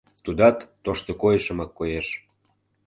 [0.23, 2.07] Тудат тошто койышымак коеш.